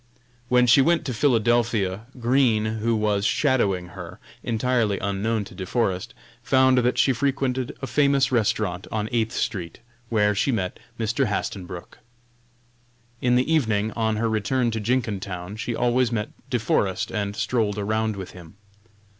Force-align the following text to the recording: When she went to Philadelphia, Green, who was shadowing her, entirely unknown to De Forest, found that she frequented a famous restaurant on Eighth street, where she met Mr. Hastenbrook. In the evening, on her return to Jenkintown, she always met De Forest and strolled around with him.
When 0.49 0.65
she 0.65 0.81
went 0.81 1.05
to 1.05 1.13
Philadelphia, 1.13 2.07
Green, 2.19 2.65
who 2.79 2.95
was 2.95 3.23
shadowing 3.23 3.89
her, 3.89 4.19
entirely 4.43 4.97
unknown 4.97 5.43
to 5.45 5.53
De 5.53 5.63
Forest, 5.67 6.15
found 6.41 6.79
that 6.79 6.97
she 6.97 7.13
frequented 7.13 7.77
a 7.83 7.85
famous 7.85 8.31
restaurant 8.31 8.87
on 8.91 9.09
Eighth 9.11 9.33
street, 9.35 9.77
where 10.09 10.33
she 10.33 10.51
met 10.51 10.79
Mr. 10.99 11.27
Hastenbrook. 11.27 11.99
In 13.21 13.35
the 13.35 13.53
evening, 13.53 13.91
on 13.91 14.15
her 14.15 14.27
return 14.27 14.71
to 14.71 14.79
Jenkintown, 14.79 15.55
she 15.57 15.75
always 15.75 16.11
met 16.11 16.29
De 16.49 16.57
Forest 16.57 17.11
and 17.11 17.35
strolled 17.35 17.77
around 17.77 18.15
with 18.15 18.31
him. 18.31 18.55